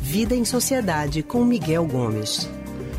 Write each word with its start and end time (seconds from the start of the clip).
Vida 0.00 0.34
em 0.34 0.44
Sociedade 0.44 1.22
com 1.22 1.44
Miguel 1.44 1.86
Gomes. 1.86 2.48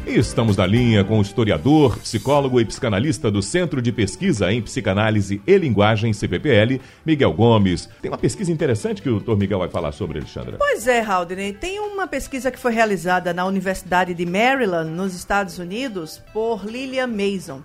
E 0.06 0.18
estamos 0.18 0.58
na 0.58 0.66
linha 0.66 1.04
com 1.04 1.20
o 1.20 1.22
historiador, 1.22 1.98
psicólogo 2.00 2.60
e 2.60 2.66
psicanalista 2.66 3.32
do 3.32 3.42
Centro 3.42 3.82
de 3.82 3.92
Pesquisa 3.92 4.52
em 4.52 4.62
Psicanálise 4.62 5.42
e 5.48 5.58
Linguagem, 5.58 6.12
CPPL, 6.12 6.82
Miguel 7.06 7.32
Gomes. 7.32 7.88
Tem 8.02 8.12
uma 8.12 8.18
pesquisa 8.18 8.52
interessante 8.52 9.02
que 9.02 9.08
o 9.08 9.14
doutor 9.14 9.38
Miguel 9.38 9.60
vai 9.60 9.70
falar 9.70 9.94
sobre, 9.94 10.18
Alexandra. 10.18 10.58
Pois 10.58 10.88
é, 10.88 11.02
Haldane. 11.02 11.54
Tem 11.54 11.80
uma 11.80 12.06
pesquisa 12.06 12.52
que 12.52 12.60
foi 12.60 12.74
realizada 12.74 13.34
na 13.34 13.46
Universidade 13.46 14.14
de 14.14 14.26
Maryland, 14.26 14.90
nos 14.90 15.16
Estados 15.16 15.58
Unidos, 15.58 16.22
por 16.34 16.66
Lillian 16.66 17.08
Mason. 17.08 17.62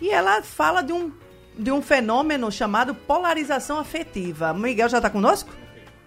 E 0.00 0.10
ela 0.10 0.42
fala 0.42 0.80
de 0.80 0.92
um, 0.92 1.12
de 1.56 1.70
um 1.70 1.82
fenômeno 1.82 2.50
chamado 2.50 2.94
polarização 2.94 3.78
afetiva. 3.78 4.52
Miguel 4.54 4.88
já 4.88 4.98
está 4.98 5.10
conosco? 5.10 5.50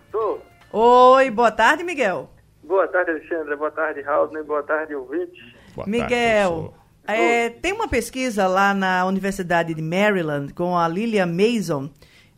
Estou. 0.05 0.41
Oi, 0.71 1.29
boa 1.29 1.51
tarde, 1.51 1.83
Miguel. 1.83 2.29
Boa 2.63 2.87
tarde, 2.87 3.11
Alexandra. 3.11 3.55
Boa 3.55 3.71
tarde, 3.71 4.01
Haldane. 4.03 4.45
Boa 4.45 4.63
tarde, 4.63 4.95
ouvintes. 4.95 5.43
Boa 5.75 5.87
Miguel, 5.87 6.73
tarde, 7.05 7.21
é, 7.21 7.49
tem 7.49 7.73
uma 7.73 7.87
pesquisa 7.87 8.47
lá 8.47 8.73
na 8.73 9.05
Universidade 9.05 9.73
de 9.73 9.81
Maryland 9.81 10.53
com 10.53 10.77
a 10.77 10.87
Lillian 10.87 11.27
Mason 11.27 11.89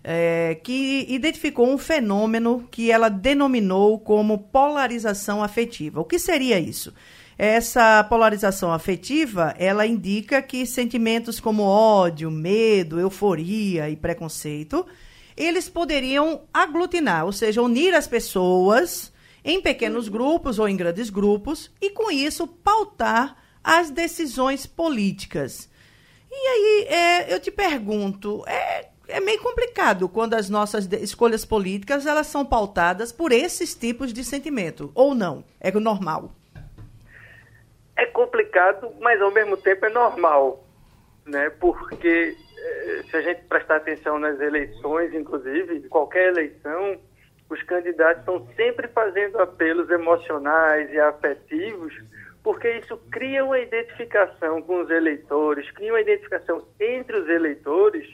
é, 0.04 0.56
que 0.64 1.06
identificou 1.10 1.70
um 1.70 1.78
fenômeno 1.78 2.68
que 2.72 2.90
ela 2.90 3.10
denominou 3.10 4.00
como 4.00 4.38
polarização 4.38 5.44
afetiva. 5.44 6.00
O 6.00 6.06
que 6.06 6.18
seria 6.18 6.58
isso? 6.58 6.94
Essa 7.38 8.04
polarização 8.04 8.74
afetiva, 8.74 9.54
ela 9.60 9.86
indica 9.86 10.42
que 10.42 10.66
sentimentos 10.66 11.40
como 11.40 11.62
ódio, 11.64 12.32
medo, 12.32 13.00
euforia 13.00 13.90
e 13.90 13.96
preconceito, 13.96 14.86
eles 15.36 15.70
poderiam 15.70 16.42
aglutinar, 16.52 17.26
ou 17.26 17.32
seja, 17.32 17.62
unir 17.62 17.94
as 17.94 18.08
pessoas 18.08 19.14
em 19.46 19.62
pequenos 19.62 20.10
grupos 20.10 20.58
ou 20.58 20.68
em 20.68 20.76
grandes 20.76 21.12
grupos 21.12 21.70
e, 21.80 21.92
com 21.92 22.12
isso, 22.12 22.48
pautar 22.48 23.38
as 23.64 23.92
decisões 23.92 24.66
políticas. 24.66 25.70
E 26.32 26.36
aí, 26.36 26.88
é, 26.90 27.34
eu 27.34 27.40
te 27.40 27.52
pergunto, 27.52 28.44
é, 28.48 28.88
é 29.08 29.20
meio 29.20 29.40
complicado 29.42 30.10
quando 30.10 30.34
as 30.34 30.50
nossas 30.50 30.90
escolhas 31.02 31.46
políticas 31.46 32.08
elas 32.08 32.28
são 32.28 32.44
pautadas 32.44 33.12
por 33.12 33.32
esses 33.32 33.76
tipos 33.76 34.12
de 34.12 34.24
sentimento, 34.24 34.92
ou 34.96 35.14
não? 35.14 35.44
É 35.60 35.72
normal? 35.72 36.34
É 37.98 38.06
complicado, 38.06 38.94
mas 39.02 39.20
ao 39.20 39.32
mesmo 39.32 39.58
tempo 39.58 39.86
é 39.88 39.90
normal, 39.90 40.64
né? 41.26 41.50
Porque 41.60 42.36
eh, 42.60 43.02
se 43.10 43.18
a 43.18 43.22
gente 43.22 43.42
prestar 43.46 43.78
atenção 43.78 44.20
nas 44.20 44.40
eleições, 44.40 45.14
inclusive, 45.16 45.90
qualquer 45.90 46.30
eleição, 46.30 47.00
os 47.50 47.62
candidatos 47.64 48.20
estão 48.20 48.48
sempre 48.56 48.88
fazendo 48.90 49.40
apelos 49.40 49.90
emocionais 49.90 50.94
e 50.94 51.00
afetivos, 51.00 51.94
porque 52.44 52.70
isso 52.78 52.98
cria 53.12 53.44
uma 53.44 53.60
identificação 53.60 54.62
com 54.62 54.82
os 54.82 54.90
eleitores, 54.92 55.70
cria 55.72 55.92
uma 55.92 56.02
identificação 56.02 56.68
entre 56.80 57.18
os 57.18 57.28
eleitores 57.28 58.08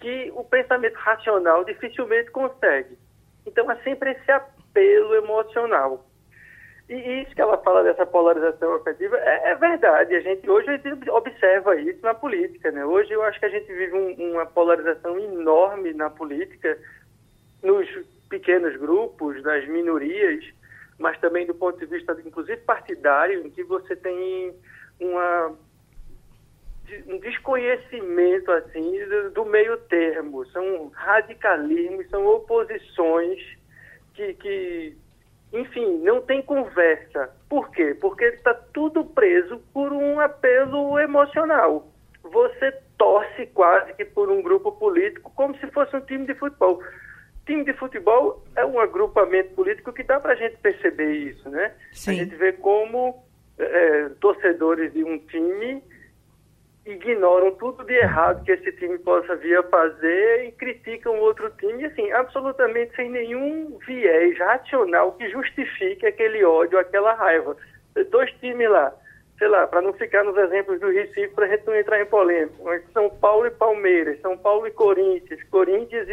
que 0.00 0.32
o 0.34 0.42
pensamento 0.42 0.94
racional 0.94 1.64
dificilmente 1.64 2.30
consegue. 2.30 2.96
Então, 3.44 3.70
é 3.70 3.76
sempre 3.82 4.12
esse 4.12 4.30
apelo 4.30 5.14
emocional. 5.16 6.07
E 6.88 7.22
isso 7.22 7.34
que 7.34 7.40
ela 7.40 7.58
fala 7.58 7.82
dessa 7.82 8.06
polarização 8.06 8.74
afetiva 8.74 9.16
é, 9.18 9.50
é 9.50 9.54
verdade. 9.54 10.14
A 10.14 10.20
gente 10.20 10.48
hoje 10.48 10.70
a 10.70 10.76
gente 10.78 11.10
observa 11.10 11.76
isso 11.76 12.00
na 12.02 12.14
política, 12.14 12.70
né? 12.70 12.84
Hoje 12.84 13.12
eu 13.12 13.22
acho 13.22 13.38
que 13.38 13.44
a 13.44 13.50
gente 13.50 13.66
vive 13.66 13.92
um, 13.94 14.32
uma 14.32 14.46
polarização 14.46 15.18
enorme 15.18 15.92
na 15.92 16.08
política, 16.08 16.78
nos 17.62 17.86
pequenos 18.30 18.74
grupos, 18.76 19.42
das 19.42 19.66
minorias, 19.68 20.44
mas 20.98 21.18
também 21.20 21.46
do 21.46 21.54
ponto 21.54 21.78
de 21.78 21.86
vista, 21.86 22.16
inclusive 22.24 22.60
partidário, 22.62 23.46
em 23.46 23.50
que 23.50 23.62
você 23.64 23.94
tem 23.94 24.54
uma 24.98 25.54
um 27.06 27.18
desconhecimento 27.18 28.50
assim 28.50 29.04
do, 29.06 29.30
do 29.32 29.44
meio 29.44 29.76
termo, 29.76 30.46
são 30.46 30.88
radicalismos, 30.94 32.08
são 32.08 32.26
oposições 32.26 33.38
que, 34.14 34.32
que 34.32 34.96
enfim, 35.52 35.98
não 35.98 36.20
tem 36.20 36.42
conversa. 36.42 37.30
Por 37.48 37.70
quê? 37.70 37.96
Porque 38.00 38.24
está 38.24 38.54
tudo 38.54 39.04
preso 39.04 39.58
por 39.72 39.92
um 39.92 40.20
apelo 40.20 40.98
emocional. 40.98 41.88
Você 42.22 42.72
torce 42.96 43.46
quase 43.46 43.94
que 43.94 44.04
por 44.04 44.30
um 44.30 44.42
grupo 44.42 44.72
político 44.72 45.32
como 45.34 45.56
se 45.58 45.66
fosse 45.68 45.96
um 45.96 46.00
time 46.00 46.26
de 46.26 46.34
futebol 46.34 46.80
time 47.48 47.64
de 47.64 47.72
futebol 47.72 48.44
é 48.54 48.64
um 48.64 48.78
agrupamento 48.78 49.54
político 49.54 49.90
que 49.90 50.02
dá 50.02 50.20
para 50.20 50.34
a 50.34 50.36
gente 50.36 50.58
perceber 50.58 51.12
isso, 51.14 51.48
né? 51.48 51.72
Sim. 51.92 52.10
A 52.10 52.14
gente 52.14 52.36
vê 52.36 52.52
como 52.52 53.24
é, 53.58 54.10
torcedores 54.20 54.92
de 54.92 55.02
um 55.02 55.18
time 55.18 55.82
ignoram 56.92 57.50
tudo 57.52 57.84
de 57.84 57.94
errado 57.94 58.44
que 58.44 58.52
esse 58.52 58.72
time 58.72 58.98
possa 58.98 59.36
vir 59.36 59.58
a 59.58 59.62
fazer 59.64 60.46
e 60.46 60.52
criticam 60.52 61.14
o 61.14 61.20
outro 61.20 61.50
time, 61.58 61.84
assim, 61.84 62.10
absolutamente 62.12 62.96
sem 62.96 63.10
nenhum 63.10 63.78
viés 63.86 64.38
racional 64.38 65.12
que 65.12 65.28
justifique 65.28 66.06
aquele 66.06 66.42
ódio, 66.44 66.78
aquela 66.78 67.12
raiva. 67.14 67.56
Dois 68.10 68.30
times 68.40 68.70
lá, 68.70 68.94
sei 69.38 69.48
lá, 69.48 69.66
para 69.66 69.82
não 69.82 69.92
ficar 69.92 70.24
nos 70.24 70.36
exemplos 70.36 70.80
do 70.80 70.90
Recife, 70.90 71.28
para 71.34 71.46
a 71.46 71.48
gente 71.48 71.66
não 71.66 71.76
entrar 71.76 72.00
em 72.00 72.06
polêmica, 72.06 72.82
São 72.92 73.10
Paulo 73.10 73.46
e 73.46 73.50
Palmeiras, 73.50 74.20
São 74.20 74.36
Paulo 74.38 74.66
e 74.66 74.70
Corinthians, 74.70 75.42
Corinthians 75.50 76.08
e, 76.08 76.12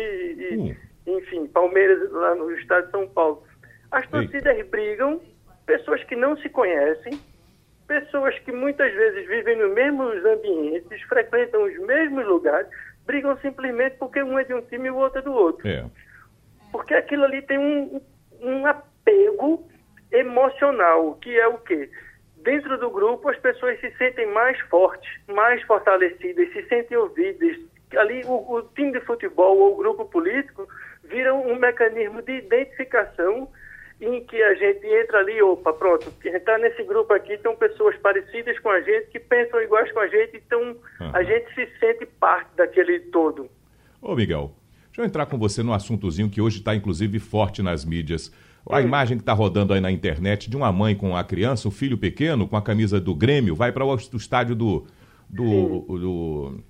e, 1.07 1.11
enfim, 1.11 1.47
Palmeiras 1.47 2.11
lá 2.11 2.35
no 2.35 2.51
estado 2.51 2.85
de 2.85 2.91
São 2.91 3.07
Paulo. 3.07 3.43
As 3.91 4.05
torcidas 4.09 4.67
brigam, 4.67 5.21
pessoas 5.65 6.03
que 6.03 6.15
não 6.15 6.35
se 6.37 6.49
conhecem, 6.49 7.17
pessoas 7.87 8.37
que 8.39 8.51
muitas 8.51 8.93
vezes 8.93 9.27
vivem 9.27 9.57
nos 9.57 9.73
mesmos 9.73 10.25
ambientes, 10.25 11.01
frequentam 11.03 11.63
os 11.63 11.77
mesmos 11.79 12.25
lugares, 12.25 12.67
brigam 13.05 13.37
simplesmente 13.37 13.97
porque 13.97 14.21
um 14.21 14.37
é 14.37 14.43
de 14.43 14.53
um 14.53 14.61
time 14.61 14.87
e 14.87 14.91
o 14.91 14.97
outro 14.97 15.19
é 15.19 15.21
do 15.21 15.33
outro. 15.33 15.67
É. 15.67 15.85
Porque 16.71 16.93
aquilo 16.93 17.23
ali 17.23 17.41
tem 17.43 17.57
um, 17.57 18.01
um 18.41 18.65
apego 18.65 19.67
emocional, 20.11 21.15
que 21.15 21.37
é 21.37 21.47
o 21.47 21.57
quê? 21.59 21.89
Dentro 22.37 22.77
do 22.77 22.89
grupo, 22.89 23.29
as 23.29 23.37
pessoas 23.39 23.79
se 23.79 23.91
sentem 23.97 24.31
mais 24.31 24.59
fortes, 24.61 25.09
mais 25.27 25.61
fortalecidas, 25.63 26.51
se 26.53 26.63
sentem 26.67 26.97
ouvidas. 26.97 27.57
Ali, 27.95 28.23
o, 28.25 28.53
o 28.53 28.61
time 28.75 28.91
de 28.91 28.99
futebol 29.01 29.57
ou 29.57 29.73
o 29.73 29.77
grupo 29.77 30.05
político 30.05 30.67
viram 31.03 31.47
um 31.47 31.57
mecanismo 31.57 32.21
de 32.21 32.33
identificação 32.33 33.49
em 34.01 34.23
que 34.25 34.41
a 34.41 34.53
gente 34.55 34.85
entra 34.85 35.19
ali, 35.19 35.41
opa, 35.41 35.71
pronto, 35.73 36.11
está 36.23 36.57
nesse 36.57 36.83
grupo 36.83 37.13
aqui, 37.13 37.33
estão 37.33 37.55
pessoas 37.55 37.95
parecidas 37.97 38.59
com 38.59 38.69
a 38.69 38.81
gente, 38.81 39.07
que 39.07 39.19
pensam 39.19 39.61
iguais 39.61 39.91
com 39.91 39.99
a 39.99 40.07
gente, 40.07 40.37
então 40.45 40.61
uhum. 40.61 41.11
a 41.13 41.23
gente 41.23 41.53
se 41.53 41.67
sente 41.79 42.05
parte 42.05 42.49
daquele 42.57 42.99
todo. 43.11 43.49
Ô 44.01 44.15
Miguel, 44.15 44.51
deixa 44.87 45.01
eu 45.01 45.05
entrar 45.05 45.25
com 45.25 45.37
você 45.37 45.63
no 45.63 45.73
assuntozinho 45.73 46.29
que 46.29 46.41
hoje 46.41 46.59
está 46.59 46.75
inclusive 46.75 47.19
forte 47.19 47.61
nas 47.61 47.85
mídias. 47.85 48.31
A 48.69 48.81
imagem 48.81 49.17
que 49.17 49.21
está 49.21 49.31
rodando 49.31 49.73
aí 49.73 49.79
na 49.79 49.91
internet 49.91 50.49
de 50.49 50.57
uma 50.57 50.71
mãe 50.71 50.95
com 50.95 51.15
a 51.15 51.23
criança, 51.23 51.67
o 51.67 51.71
filho 51.71 51.97
pequeno, 51.97 52.47
com 52.47 52.57
a 52.57 52.61
camisa 52.61 52.99
do 52.99 53.13
Grêmio, 53.13 53.55
vai 53.55 53.71
para 53.71 53.85
o 53.85 53.95
estádio 53.95 54.55
do. 54.55 54.87
do, 55.29 55.43
do, 55.43 55.99
do, 55.99 56.63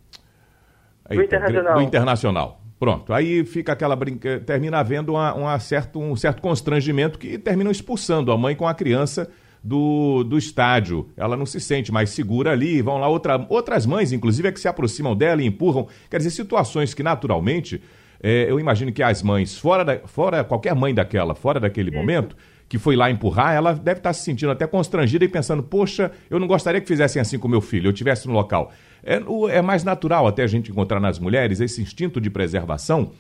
do 1.09 1.23
Internacional. 1.23 1.73
Do 1.75 1.81
Internacional. 1.81 2.64
Pronto, 2.77 3.13
aí 3.13 3.45
fica 3.45 3.71
aquela 3.71 3.95
brinca, 3.95 4.41
termina 4.45 4.79
havendo 4.79 5.13
uma, 5.13 5.33
uma 5.33 5.59
certo, 5.59 5.99
um 5.99 6.15
certo 6.15 6.41
constrangimento 6.41 7.17
que 7.17 7.37
terminam 7.37 7.71
expulsando 7.71 8.31
a 8.31 8.37
mãe 8.37 8.53
com 8.53 8.67
a 8.67 8.73
criança 8.73 9.29
do, 9.63 10.23
do 10.23 10.37
estádio. 10.37 11.09
Ela 11.17 11.35
não 11.37 11.45
se 11.45 11.59
sente 11.59 11.91
mais 11.91 12.11
segura 12.11 12.51
ali, 12.51 12.81
vão 12.81 12.97
lá 12.97 13.07
outra, 13.07 13.43
outras 13.49 13.85
mães, 13.85 14.11
inclusive, 14.11 14.49
é 14.49 14.51
que 14.51 14.59
se 14.59 14.67
aproximam 14.67 15.15
dela 15.15 15.41
e 15.41 15.45
empurram. 15.45 15.87
Quer 16.09 16.17
dizer, 16.17 16.29
situações 16.29 16.93
que 16.93 17.01
naturalmente, 17.01 17.81
é, 18.27 18.49
eu 18.49 18.59
imagino 18.59 18.91
que 18.91 19.03
as 19.03 19.21
mães, 19.21 19.55
fora, 19.55 19.85
da, 19.85 19.99
fora 19.99 20.43
qualquer 20.43 20.73
mãe 20.73 20.95
daquela, 20.95 21.35
fora 21.35 21.59
daquele 21.59 21.91
momento, 21.91 22.35
que 22.67 22.79
foi 22.79 22.95
lá 22.95 23.11
empurrar, 23.11 23.53
ela 23.53 23.71
deve 23.71 23.99
estar 23.99 24.13
se 24.13 24.23
sentindo 24.23 24.51
até 24.51 24.65
constrangida 24.65 25.23
e 25.23 25.27
pensando, 25.27 25.61
poxa, 25.61 26.11
eu 26.27 26.39
não 26.39 26.47
gostaria 26.47 26.81
que 26.81 26.87
fizessem 26.87 27.21
assim 27.21 27.37
com 27.37 27.47
meu 27.47 27.61
filho, 27.61 27.85
eu 27.85 27.91
estivesse 27.91 28.27
no 28.27 28.33
local. 28.33 28.71
É, 29.03 29.21
é 29.51 29.61
mais 29.61 29.83
natural 29.83 30.25
até 30.25 30.41
a 30.41 30.47
gente 30.47 30.71
encontrar 30.71 30.99
nas 30.99 31.19
mulheres 31.19 31.59
esse 31.59 31.83
instinto 31.83 32.19
de 32.19 32.31
preservação 32.31 33.11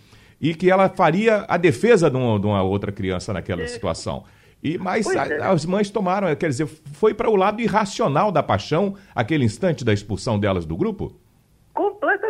e 0.41 0.55
que 0.55 0.71
ela 0.71 0.89
faria 0.89 1.45
a 1.47 1.55
defesa 1.55 2.09
de 2.09 2.17
uma, 2.17 2.39
de 2.39 2.47
uma 2.47 2.63
outra 2.63 2.91
criança 2.91 3.31
naquela 3.31 3.67
situação. 3.67 4.23
E 4.63 4.75
mas 4.79 5.05
a, 5.05 5.27
é. 5.27 5.43
as 5.43 5.67
mães 5.67 5.87
tomaram, 5.91 6.35
quer 6.35 6.49
dizer, 6.49 6.65
foi 6.65 7.13
para 7.13 7.29
o 7.29 7.35
lado 7.35 7.61
irracional 7.61 8.31
da 8.31 8.41
paixão 8.41 8.95
aquele 9.13 9.45
instante 9.45 9.85
da 9.85 9.93
expulsão 9.93 10.39
delas 10.39 10.65
do 10.65 10.75
grupo? 10.75 11.15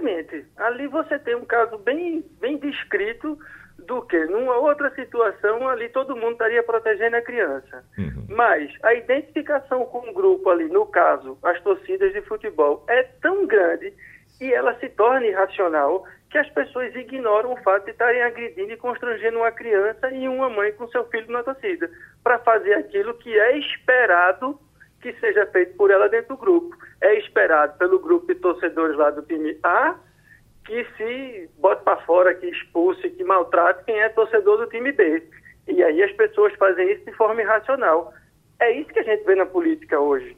Completamente. 0.06 0.46
Ali 0.57 0.88
você 0.88 1.18
tem 1.19 1.36
um 1.36 1.46
caso 1.46 1.78
bem, 1.80 2.24
bem 2.40 2.57
descrito 2.57 3.38
do 3.80 4.02
que 4.04 4.18
numa 4.25 4.56
outra 4.57 4.94
situação 4.94 5.68
ali 5.68 5.90
todo 5.90 6.16
mundo 6.16 6.34
estaria 6.34 6.63
protegendo 6.63 7.18
a 7.18 7.22
criança. 7.22 7.84
Uhum. 7.98 8.28
Mas 8.30 8.72
a 8.84 8.94
identificação 8.94 9.86
com 9.86 10.10
o 10.10 10.13
grupo 10.13 10.50
ali, 10.50 10.66
no 10.66 10.86
caso, 10.86 11.38
as 11.44 11.60
torcidas 11.62 12.13
de 12.13 12.22
futebol, 12.22 12.86
é 12.88 13.04
tão 13.22 13.46
grande 13.48 13.92
e 14.40 14.54
ela 14.54 14.78
se 14.80 14.90
torna 14.90 15.25
irracional 15.25 16.06
que 16.30 16.38
as 16.38 16.50
pessoas 16.51 16.94
ignoram 16.96 17.54
o 17.54 17.58
fato 17.58 17.86
de 17.86 17.92
estarem 17.92 18.22
agredindo 18.22 18.72
e 18.72 18.78
constrangendo 18.78 19.40
uma 19.40 19.51
criança 19.51 20.10
e 20.12 20.28
uma 20.28 20.50
mãe 20.50 20.72
com 20.74 20.88
seu 20.90 21.06
filho 21.06 21.31
na 21.31 21.44
torcida, 21.44 21.90
para 22.24 22.40
fazer 22.40 22.74
aquilo 22.74 23.13
que 23.16 23.38
é 23.38 23.58
esperado 23.58 24.60
que 25.01 25.13
seja 25.19 25.46
feito 25.48 25.75
por 25.78 25.92
ela 25.92 26.10
dentro 26.10 26.36
do 26.36 26.38
grupo. 26.38 26.75
É 27.01 27.15
esperado 27.19 27.77
pelo 27.77 28.00
grupo 28.00 28.27
de 28.27 28.36
torcedores 28.36 28.97
lá 28.97 29.12
do 29.12 29.21
time 29.24 29.57
A 29.63 29.95
que 30.65 30.83
se 30.97 31.50
bote 31.59 31.83
para 31.83 32.01
fora, 32.01 32.33
que 32.33 32.47
expulse, 32.47 33.09
que 33.12 33.24
maltrate 33.24 33.83
quem 33.86 34.00
é 34.00 34.09
torcedor 34.09 34.57
do 34.57 34.68
time 34.68 34.92
B. 34.92 35.24
E 35.68 35.83
aí 35.83 36.01
as 36.03 36.12
pessoas 36.13 36.53
fazem 36.56 36.92
isso 36.92 37.06
de 37.06 37.13
forma 37.13 37.42
irracional. 37.42 38.12
É 38.59 38.71
isso 38.71 38.92
que 38.92 39.00
a 39.00 39.03
gente 39.03 39.24
vê 39.25 39.36
na 39.36 39.45
política 39.45 40.00
hoje, 40.00 40.36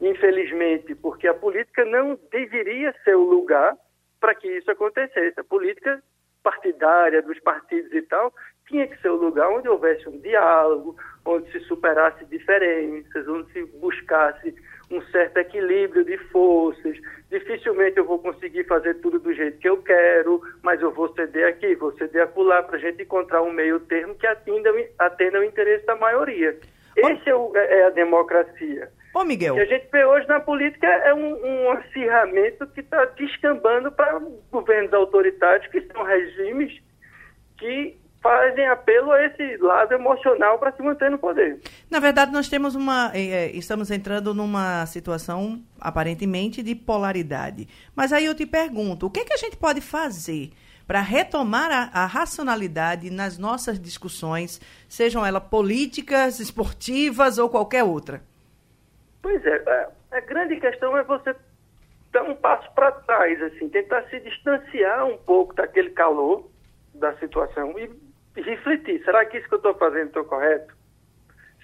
infelizmente, 0.00 0.94
porque 0.96 1.28
a 1.28 1.34
política 1.34 1.84
não 1.84 2.18
deveria 2.30 2.94
ser 3.04 3.14
o 3.14 3.22
lugar 3.22 3.76
para 4.20 4.34
que 4.34 4.48
isso 4.48 4.70
acontecesse. 4.70 5.38
A 5.38 5.44
política 5.44 6.02
partidária 6.42 7.22
dos 7.22 7.38
partidos 7.40 7.92
e 7.92 8.02
tal 8.02 8.32
tinha 8.66 8.86
que 8.86 9.00
ser 9.00 9.10
o 9.10 9.16
lugar 9.16 9.48
onde 9.50 9.68
houvesse 9.68 10.08
um 10.08 10.18
diálogo, 10.18 10.96
onde 11.24 11.50
se 11.52 11.60
superasse 11.60 12.24
diferenças, 12.26 13.28
onde 13.28 13.52
se 13.52 13.64
buscasse 13.78 14.54
um 14.90 15.02
certo 15.02 15.36
equilíbrio 15.38 16.04
de 16.04 16.16
forças. 16.28 16.96
Dificilmente 17.30 17.98
eu 17.98 18.04
vou 18.04 18.18
conseguir 18.18 18.64
fazer 18.64 18.94
tudo 18.94 19.18
do 19.18 19.32
jeito 19.34 19.58
que 19.58 19.68
eu 19.68 19.82
quero, 19.82 20.42
mas 20.62 20.80
eu 20.80 20.90
vou 20.92 21.12
ceder 21.14 21.46
aqui, 21.46 21.74
vou 21.74 21.92
ceder 21.92 22.22
acolá, 22.22 22.62
para 22.62 22.76
a 22.76 22.80
gente 22.80 23.02
encontrar 23.02 23.42
um 23.42 23.52
meio 23.52 23.80
termo 23.80 24.14
que 24.14 24.26
atenda, 24.26 24.70
atenda 24.98 25.40
o 25.40 25.44
interesse 25.44 25.84
da 25.84 25.96
maioria. 25.96 26.58
Esse 26.96 27.30
é, 27.30 27.32
é, 27.54 27.78
é 27.80 27.84
a 27.86 27.90
democracia. 27.90 28.90
Ô, 29.14 29.24
Miguel. 29.24 29.54
O 29.54 29.56
que 29.56 29.62
a 29.62 29.66
gente 29.66 29.88
vê 29.90 30.04
hoje 30.04 30.26
na 30.28 30.40
política 30.40 30.86
é 30.86 31.12
um, 31.14 31.44
um 31.44 31.70
acirramento 31.72 32.66
que 32.68 32.80
está 32.80 33.04
descambando 33.04 33.90
para 33.92 34.20
governos 34.50 34.92
autoritários, 34.92 35.66
que 35.70 35.80
são 35.92 36.02
regimes 36.02 36.80
que 37.58 37.98
fazem 38.22 38.66
apelo 38.68 39.12
a 39.12 39.24
esse 39.24 39.56
lado 39.58 39.94
emocional 39.94 40.58
para 40.58 40.72
se 40.72 40.82
manter 40.82 41.10
no 41.10 41.18
poder. 41.18 41.60
Na 41.90 42.00
verdade, 42.00 42.32
nós 42.32 42.48
temos 42.48 42.74
uma. 42.74 43.10
É, 43.14 43.50
estamos 43.52 43.90
entrando 43.90 44.34
numa 44.34 44.84
situação 44.86 45.62
aparentemente 45.80 46.62
de 46.62 46.74
polaridade. 46.74 47.68
Mas 47.94 48.12
aí 48.12 48.24
eu 48.24 48.34
te 48.34 48.46
pergunto, 48.46 49.06
o 49.06 49.10
que, 49.10 49.20
é 49.20 49.24
que 49.24 49.32
a 49.32 49.38
gente 49.38 49.56
pode 49.56 49.80
fazer? 49.80 50.50
para 50.86 51.02
retomar 51.02 51.70
a, 51.70 52.04
a, 52.04 52.06
racionalidade 52.06 53.10
nas 53.10 53.36
nossas 53.36 53.78
discussões, 53.78 54.58
sejam 54.88 55.24
elas 55.24 55.42
políticas, 55.42 56.40
esportivas 56.40 57.36
ou 57.36 57.50
qualquer 57.50 57.84
outra? 57.84 58.22
Pois 59.20 59.44
é, 59.44 59.56
a, 60.10 60.16
a 60.16 60.20
grande 60.20 60.56
questão 60.56 60.96
é 60.96 61.02
você 61.02 61.36
dar 62.10 62.22
um 62.22 62.34
passo 62.34 62.72
para 62.72 62.90
trás, 62.90 63.42
assim, 63.42 63.68
tentar 63.68 64.02
se 64.04 64.18
distanciar 64.20 65.04
um 65.04 65.18
pouco 65.18 65.54
daquele 65.54 65.90
calor 65.90 66.48
da 66.94 67.14
situação 67.18 67.78
e 67.78 68.07
refletir, 68.40 69.02
será 69.04 69.24
que 69.24 69.38
isso 69.38 69.48
que 69.48 69.54
eu 69.54 69.58
estou 69.58 69.74
fazendo 69.74 70.08
está 70.08 70.24
correto? 70.24 70.74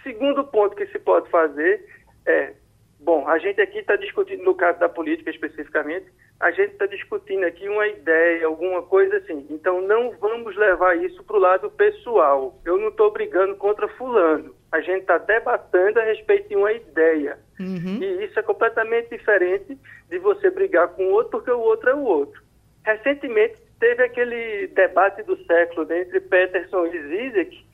Segundo 0.03 0.44
ponto 0.44 0.76
que 0.76 0.87
se 0.87 0.99
pode 0.99 1.31
fazer 1.31 1.85
é, 2.26 2.55
bom, 3.00 3.29
a 3.29 3.38
gente 3.38 3.61
aqui 3.61 3.79
está 3.79 3.97
discutindo, 3.97 4.43
no 4.43 4.55
caso 4.55 4.79
da 4.79 4.88
política 4.88 5.31
especificamente, 5.31 6.06
a 6.41 6.50
gente 6.50 6.73
está 6.73 6.87
discutindo 6.87 7.44
aqui 7.44 7.69
uma 7.69 7.87
ideia, 7.87 8.47
alguma 8.47 8.82
coisa 8.82 9.19
assim. 9.19 9.47
Então 9.50 9.81
não 9.81 10.11
vamos 10.19 10.56
levar 10.56 10.97
isso 10.97 11.23
para 11.25 11.37
o 11.37 11.41
lado 11.41 11.71
pessoal. 11.71 12.59
Eu 12.65 12.76
não 12.76 12.88
estou 12.88 13.11
brigando 13.12 13.55
contra 13.56 13.87
fulano. 13.88 14.55
A 14.73 14.81
gente 14.81 15.03
está 15.03 15.19
debatendo 15.19 16.00
a 16.00 16.05
respeito 16.05 16.49
de 16.49 16.56
uma 16.56 16.73
ideia. 16.73 17.38
Uhum. 17.61 17.99
E 18.03 18.25
isso 18.25 18.38
é 18.38 18.43
completamente 18.43 19.11
diferente 19.11 19.79
de 20.09 20.19
você 20.19 20.50
brigar 20.50 20.88
com 20.88 21.05
o 21.05 21.12
outro 21.12 21.31
porque 21.31 21.50
o 21.50 21.61
outro 21.61 21.91
é 21.91 21.94
o 21.94 22.03
outro. 22.03 22.43
Recentemente 22.85 23.56
teve 23.79 24.03
aquele 24.03 24.69
debate 24.69 25.23
do 25.23 25.37
século 25.44 25.87
né, 25.87 26.03
entre 26.03 26.21
Peterson 26.21 26.87
e 26.87 27.03
Zizek, 27.03 27.65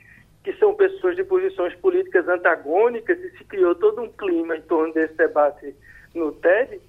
que 0.42 0.52
são 0.54 0.74
pessoas 0.74 1.16
de 1.16 1.24
posições 1.24 1.74
políticas 1.76 2.26
antagônicas, 2.28 3.18
e 3.18 3.30
se 3.36 3.44
criou 3.44 3.74
todo 3.74 4.02
um 4.02 4.08
clima 4.08 4.56
em 4.56 4.62
torno 4.62 4.92
desse 4.94 5.14
debate 5.14 5.74
no 6.14 6.32
TED. 6.32 6.80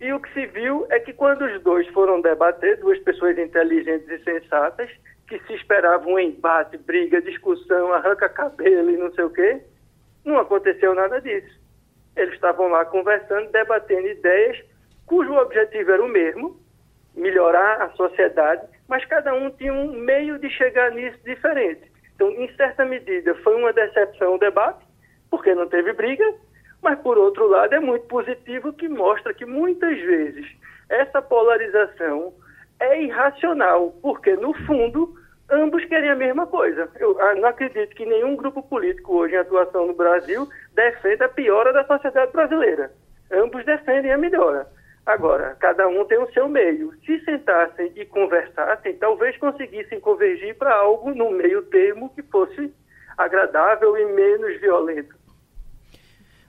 E 0.00 0.12
o 0.12 0.20
que 0.20 0.32
se 0.34 0.46
viu 0.46 0.86
é 0.90 0.98
que 0.98 1.12
quando 1.12 1.44
os 1.44 1.62
dois 1.62 1.86
foram 1.88 2.20
debater, 2.20 2.78
duas 2.78 2.98
pessoas 2.98 3.38
inteligentes 3.38 4.08
e 4.08 4.18
sensatas, 4.24 4.90
que 5.28 5.38
se 5.40 5.54
esperavam 5.54 6.14
um 6.14 6.18
embate, 6.18 6.76
briga, 6.76 7.20
discussão, 7.20 7.92
arranca 7.92 8.28
cabelo 8.28 8.90
e 8.90 8.96
não 8.96 9.12
sei 9.12 9.24
o 9.24 9.30
quê, 9.30 9.60
não 10.24 10.38
aconteceu 10.38 10.94
nada 10.94 11.20
disso. 11.20 11.58
Eles 12.16 12.34
estavam 12.34 12.68
lá 12.68 12.84
conversando, 12.84 13.50
debatendo 13.50 14.08
ideias 14.08 14.62
cujo 15.06 15.32
objetivo 15.34 15.92
era 15.92 16.04
o 16.04 16.08
mesmo, 16.08 16.60
melhorar 17.16 17.82
a 17.82 17.90
sociedade, 17.90 18.62
mas 18.88 19.04
cada 19.06 19.34
um 19.34 19.50
tinha 19.50 19.72
um 19.72 19.92
meio 19.92 20.38
de 20.38 20.50
chegar 20.50 20.90
nisso 20.92 21.18
diferente. 21.24 21.90
Então, 22.14 22.30
em 22.30 22.48
certa 22.56 22.84
medida, 22.84 23.34
foi 23.36 23.54
uma 23.56 23.72
decepção 23.72 24.34
o 24.34 24.38
debate, 24.38 24.84
porque 25.30 25.54
não 25.54 25.68
teve 25.68 25.92
briga, 25.92 26.24
mas, 26.82 26.98
por 27.00 27.18
outro 27.18 27.48
lado, 27.48 27.74
é 27.74 27.80
muito 27.80 28.06
positivo 28.06 28.72
que 28.72 28.88
mostra 28.88 29.34
que 29.34 29.44
muitas 29.44 29.98
vezes 29.98 30.46
essa 30.88 31.20
polarização 31.20 32.32
é 32.78 33.02
irracional, 33.02 33.92
porque, 34.02 34.34
no 34.36 34.54
fundo, 34.66 35.14
ambos 35.50 35.84
querem 35.86 36.10
a 36.10 36.14
mesma 36.14 36.46
coisa. 36.46 36.88
Eu 36.98 37.20
ah, 37.20 37.34
não 37.34 37.48
acredito 37.48 37.94
que 37.94 38.04
nenhum 38.04 38.36
grupo 38.36 38.62
político 38.62 39.14
hoje 39.14 39.34
em 39.34 39.38
atuação 39.38 39.86
no 39.86 39.94
Brasil 39.94 40.48
defenda 40.74 41.26
a 41.26 41.28
piora 41.28 41.72
da 41.72 41.84
sociedade 41.84 42.32
brasileira. 42.32 42.90
Ambos 43.32 43.64
defendem 43.64 44.12
a 44.12 44.18
melhora. 44.18 44.66
Agora, 45.06 45.56
cada 45.60 45.86
um 45.86 46.04
tem 46.04 46.18
o 46.18 46.30
seu 46.32 46.48
meio. 46.48 46.92
Se 47.06 47.24
sentassem 47.24 47.92
e 47.94 48.04
conversassem, 48.04 48.96
talvez 48.96 49.38
conseguissem 49.38 50.00
convergir 50.00 50.56
para 50.58 50.74
algo 50.74 51.14
no 51.14 51.30
meio 51.30 51.62
termo 51.62 52.10
que 52.10 52.24
fosse 52.24 52.74
agradável 53.16 53.96
e 53.96 54.04
menos 54.12 54.60
violento. 54.60 55.14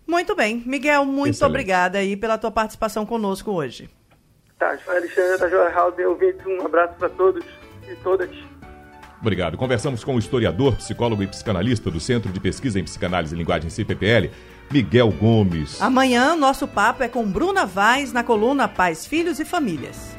Muito 0.08 0.36
bem. 0.36 0.64
Miguel, 0.66 1.06
muito 1.06 1.36
Excelente. 1.36 1.52
obrigada 1.52 1.98
aí 2.00 2.18
pela 2.18 2.38
tua 2.38 2.50
participação 2.50 3.06
conosco 3.06 3.52
hoje. 3.52 3.90
Tá, 4.58 4.76
Alexandre, 4.88 5.38
tá, 5.38 5.50
João 5.50 5.72
Raul, 5.72 5.94
ouvintes, 6.08 6.44
um 6.48 6.66
abraço 6.66 6.96
para 6.98 7.10
todos 7.10 7.46
e 7.88 7.96
todas. 7.98 8.32
Obrigado. 9.20 9.58
Conversamos 9.58 10.04
com 10.04 10.16
o 10.16 10.20
historiador, 10.20 10.76
psicólogo 10.76 11.24
e 11.24 11.28
psicanalista 11.28 11.90
do 11.90 12.00
Centro 12.00 12.32
de 12.32 12.40
Pesquisa 12.40 12.80
em 12.80 12.84
Psicanálise 12.84 13.34
e 13.34 13.38
Linguagem 13.38 13.70
CPPL, 13.70 14.30
Miguel 14.72 15.12
Gomes. 15.12 15.82
Amanhã, 15.82 16.36
nosso 16.36 16.68
papo 16.68 17.04
é 17.04 17.08
com 17.08 17.26
Bruna 17.26 17.66
Vaz 17.66 18.14
na 18.14 18.24
coluna 18.24 18.68
Pais, 18.68 19.06
Filhos 19.06 19.40
e 19.40 19.46
Famílias. 19.46 20.16